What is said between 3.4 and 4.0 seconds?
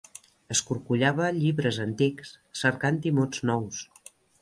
nous.